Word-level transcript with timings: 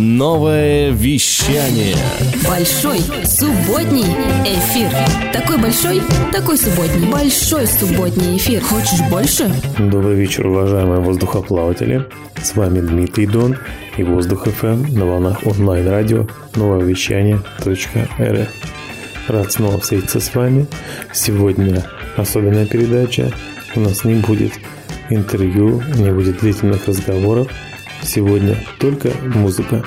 Новое 0.00 0.92
вещание. 0.92 1.96
Большой 2.48 3.00
субботний 3.24 4.06
эфир. 4.46 4.88
Такой 5.32 5.58
большой, 5.58 6.00
такой 6.30 6.56
субботний. 6.56 7.10
Большой 7.10 7.66
субботний 7.66 8.36
эфир. 8.36 8.62
Хочешь 8.62 9.00
больше? 9.10 9.50
Добрый 9.76 10.14
вечер, 10.14 10.46
уважаемые 10.46 11.00
воздухоплаватели. 11.00 12.06
С 12.40 12.54
вами 12.54 12.78
Дмитрий 12.78 13.26
Дон 13.26 13.56
и 13.96 14.04
Воздух 14.04 14.46
ФМ 14.46 14.84
на 14.96 15.04
волнах 15.04 15.44
онлайн-радио 15.44 16.28
новое 16.54 16.84
вещание 16.84 17.42
.рф. 17.66 18.48
Рад 19.26 19.52
снова 19.52 19.80
встретиться 19.80 20.20
с 20.20 20.32
вами. 20.32 20.68
Сегодня 21.12 21.84
особенная 22.16 22.66
передача. 22.66 23.32
У 23.74 23.80
нас 23.80 24.04
не 24.04 24.14
будет 24.14 24.52
интервью, 25.10 25.82
не 25.96 26.12
будет 26.12 26.38
длительных 26.38 26.86
разговоров. 26.86 27.48
Сегодня 28.02 28.56
только 28.78 29.10
музыка. 29.34 29.84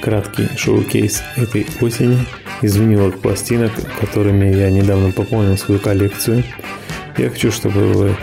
Краткий 0.00 0.48
шоу-кейс 0.56 1.22
этой 1.36 1.66
осени. 1.80 2.18
Из 2.62 2.76
виниловых 2.76 3.18
пластинок, 3.20 3.72
которыми 4.00 4.46
я 4.46 4.70
недавно 4.70 5.12
пополнил 5.12 5.58
свою 5.58 5.78
коллекцию. 5.80 6.42
Я 7.18 7.30
хочу, 7.30 7.50
чтобы 7.50 7.92
вы 7.92 8.16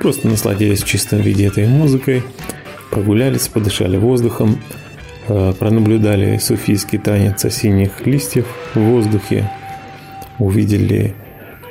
просто 0.00 0.28
насладились 0.28 0.82
в 0.82 0.86
чистом 0.86 1.20
виде 1.20 1.46
этой 1.46 1.66
музыкой, 1.66 2.22
прогулялись, 2.90 3.48
подышали 3.48 3.96
воздухом, 3.96 4.58
э, 5.26 5.52
пронаблюдали 5.58 6.38
суфийский 6.38 6.98
танец 6.98 7.44
осенних 7.44 8.06
листьев 8.06 8.46
в 8.74 8.80
воздухе, 8.80 9.50
увидели 10.38 11.14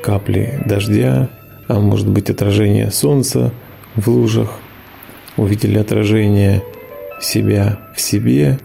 капли 0.03 0.61
дождя, 0.65 1.29
а 1.67 1.79
может 1.79 2.07
быть 2.07 2.29
отражение 2.29 2.91
солнца 2.91 3.51
в 3.95 4.07
лужах, 4.07 4.59
увидели 5.35 5.77
отражение 5.77 6.63
себя 7.21 7.79
в 7.95 8.01
себе, 8.01 8.59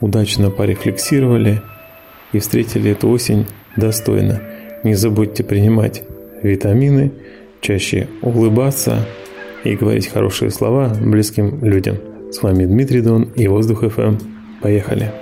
удачно 0.00 0.50
порефлексировали 0.50 1.62
и 2.32 2.38
встретили 2.38 2.90
эту 2.90 3.08
осень 3.08 3.46
достойно. 3.76 4.40
Не 4.84 4.94
забудьте 4.94 5.44
принимать 5.44 6.02
витамины, 6.42 7.12
чаще 7.60 8.08
улыбаться 8.20 9.06
и 9.64 9.76
говорить 9.76 10.08
хорошие 10.08 10.50
слова 10.50 10.92
близким 11.00 11.64
людям. 11.64 11.98
С 12.30 12.42
вами 12.42 12.64
Дмитрий 12.64 13.00
Дон 13.00 13.24
и 13.36 13.46
Воздух 13.46 13.84
ФМ. 13.88 14.16
Поехали! 14.60 15.21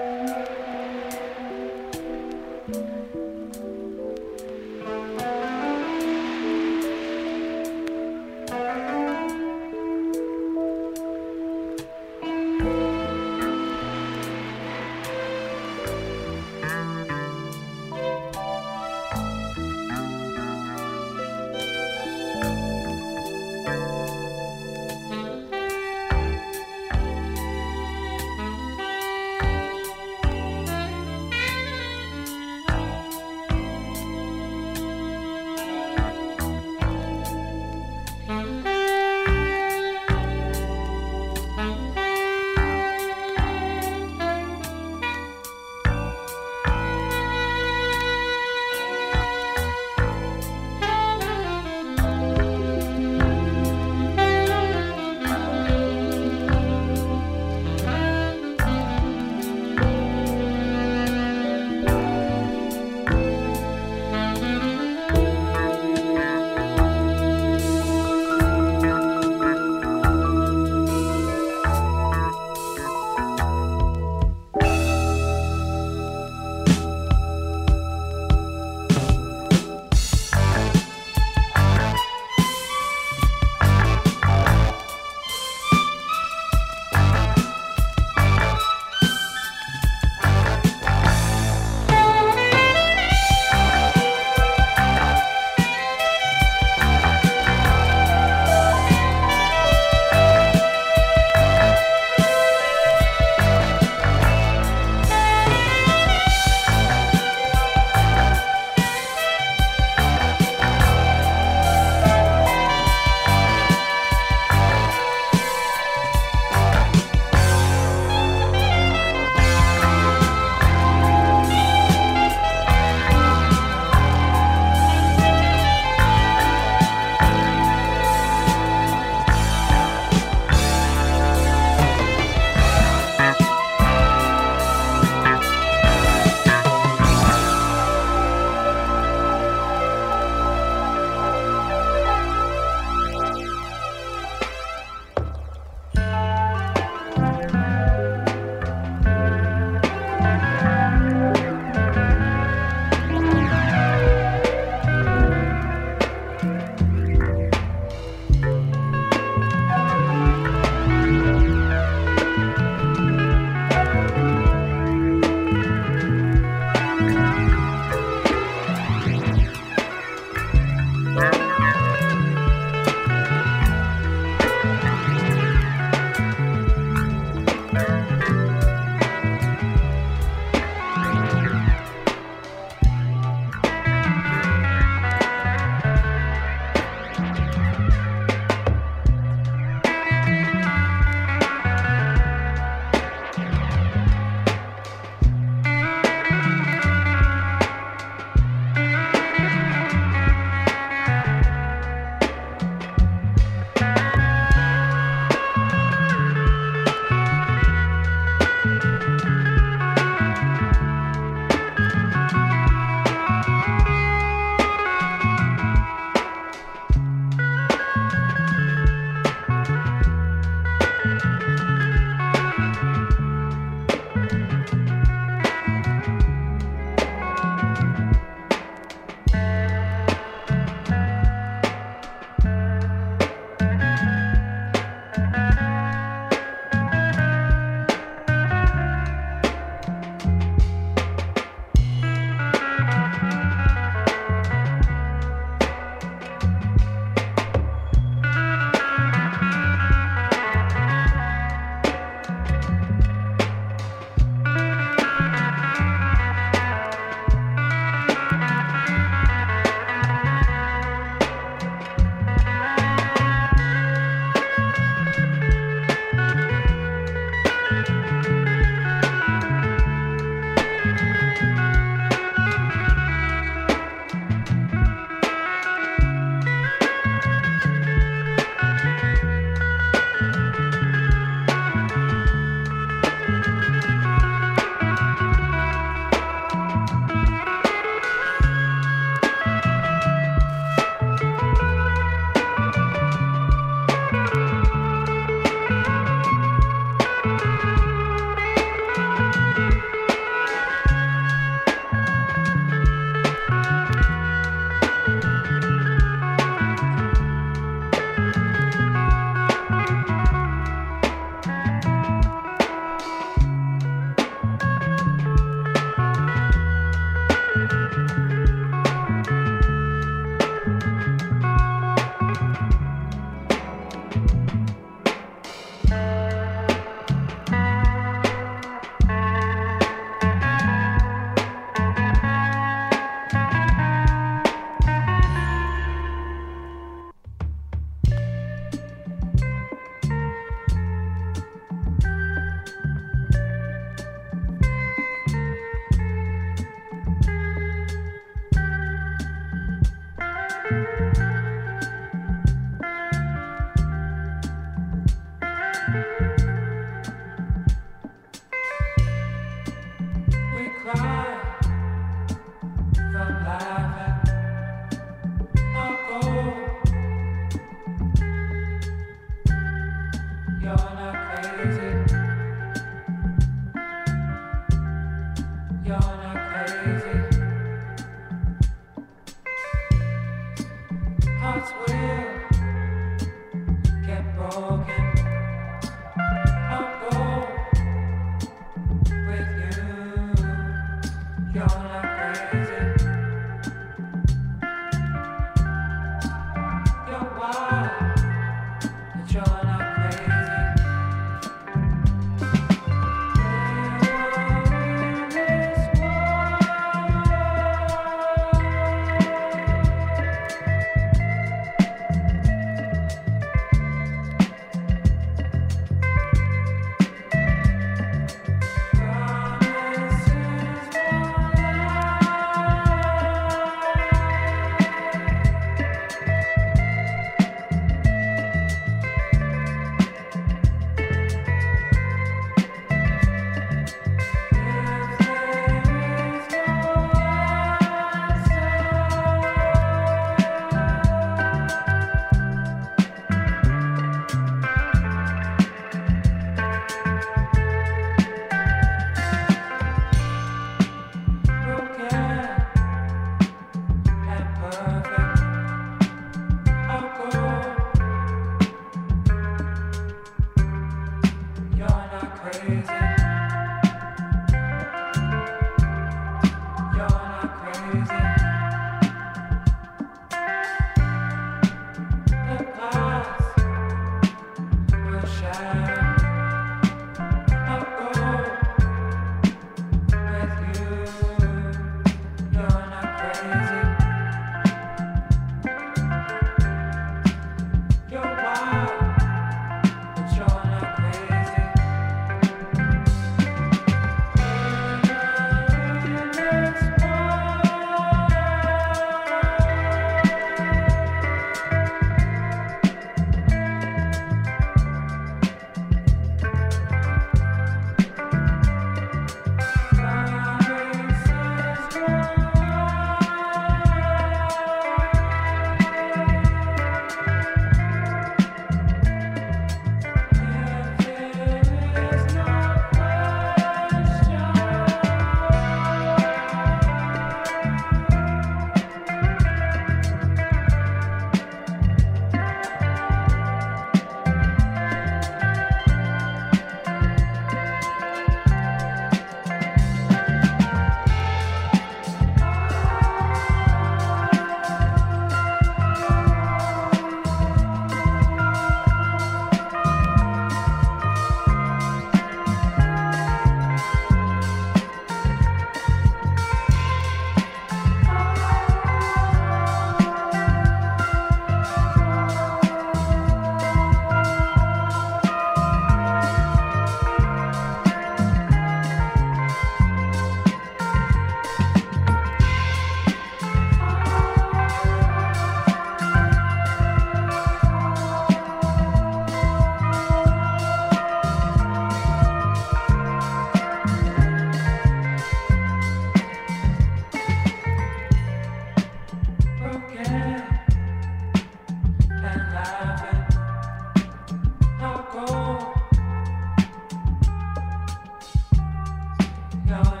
done. 599.71 600.00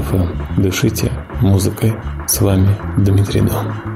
FM. 0.00 0.62
Дышите 0.62 1.12
музыкой. 1.40 1.94
С 2.26 2.40
вами 2.40 2.76
Дмитрий 2.98 3.42
Дон. 3.42 3.93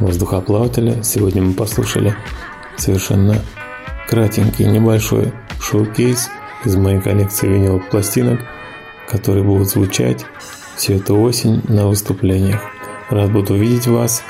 Мои 0.00 0.10
воздухоплаватели, 0.10 1.02
сегодня 1.02 1.42
мы 1.42 1.52
послушали 1.54 2.14
совершенно 2.76 3.42
кратенький 4.08 4.66
небольшой 4.66 5.32
шоу-кейс 5.60 6.28
из 6.64 6.76
моей 6.76 7.00
коллекции 7.00 7.48
виниловых 7.48 7.88
пластинок, 7.90 8.40
которые 9.08 9.44
будут 9.44 9.68
звучать 9.68 10.24
всю 10.76 10.94
эту 10.94 11.16
осень 11.20 11.62
на 11.68 11.88
выступлениях. 11.88 12.60
Рад 13.10 13.32
буду 13.32 13.54
видеть 13.54 13.86
вас, 13.86 14.22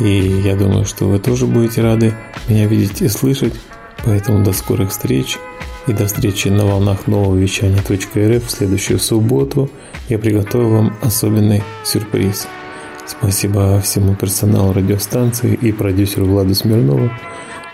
и 0.00 0.40
я 0.44 0.56
думаю, 0.56 0.84
что 0.84 1.06
вы 1.06 1.18
тоже 1.18 1.46
будете 1.46 1.82
рады 1.82 2.14
меня 2.48 2.66
видеть 2.66 3.02
и 3.02 3.08
слышать, 3.08 3.54
поэтому 4.04 4.42
до 4.42 4.52
скорых 4.52 4.90
встреч 4.90 5.38
и 5.86 5.92
до 5.92 6.06
встречи 6.06 6.48
на 6.48 6.64
волнах 6.64 7.06
нового 7.06 7.36
вещания 7.36 7.78
.рф 7.78 8.46
в 8.46 8.50
следующую 8.50 8.98
субботу. 8.98 9.70
Я 10.08 10.18
приготовил 10.18 10.70
вам 10.70 10.96
особенный 11.02 11.62
сюрприз. 11.84 12.46
Спасибо 13.10 13.80
всему 13.80 14.14
персоналу 14.14 14.72
радиостанции 14.72 15.54
и 15.54 15.72
продюсеру 15.72 16.26
Владу 16.26 16.54
Смирнову 16.54 17.10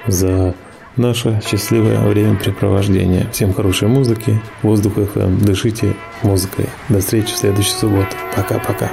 за 0.07 0.55
наше 0.96 1.42
счастливое 1.46 2.01
времяпрепровождение. 2.09 3.29
Всем 3.33 3.53
хорошей 3.53 3.88
музыки, 3.88 4.40
воздух 4.62 4.96
FM, 4.96 5.44
дышите 5.44 5.94
музыкой. 6.22 6.70
До 6.88 7.01
встречи 7.01 7.35
в 7.35 7.37
следующую 7.37 7.77
субботу. 7.79 8.16
Пока-пока. 8.35 8.90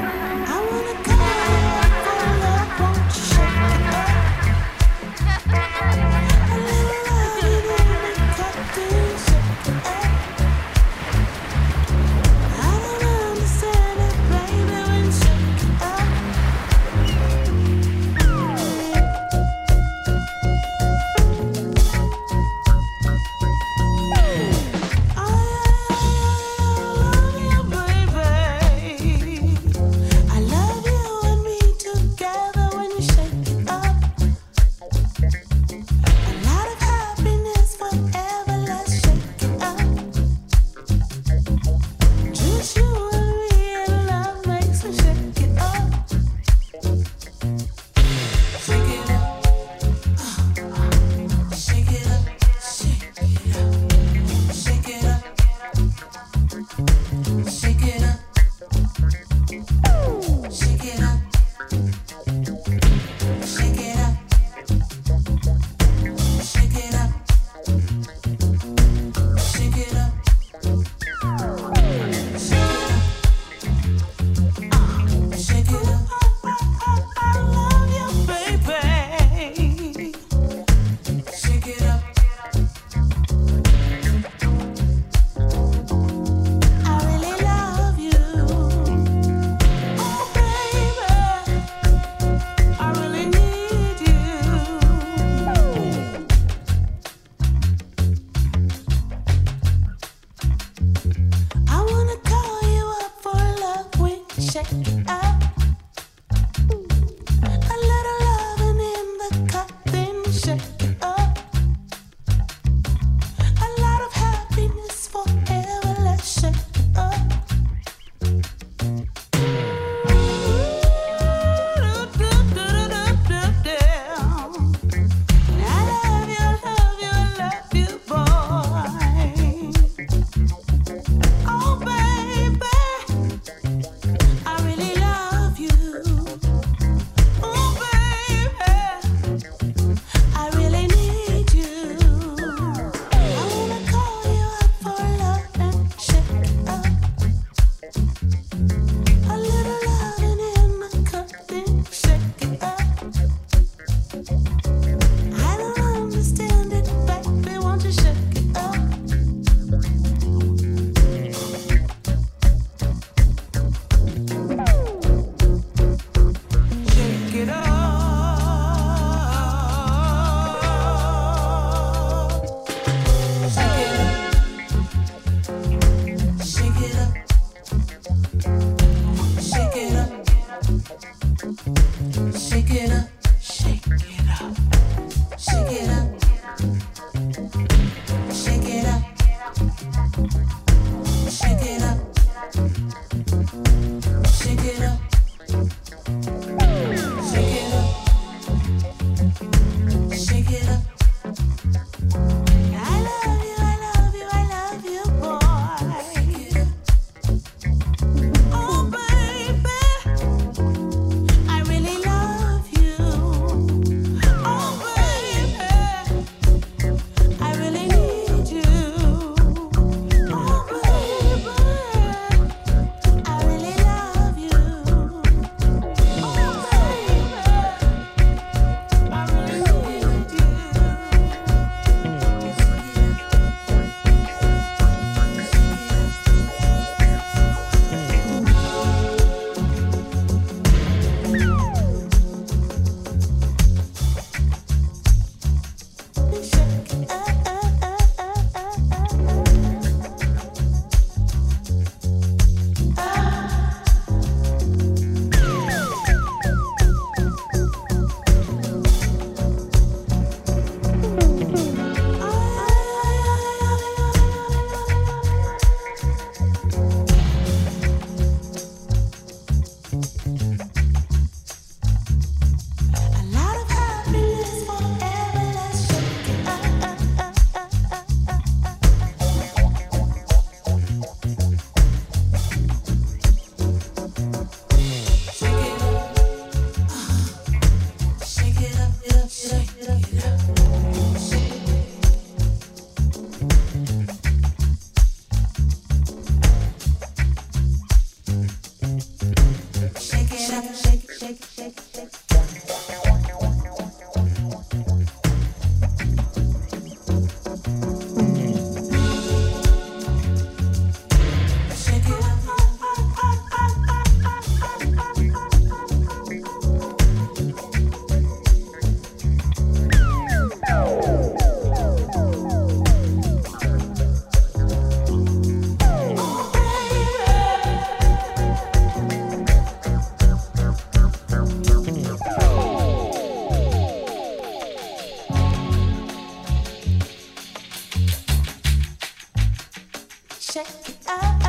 check 340.54 340.68
it 340.88 340.96
out. 341.08 341.43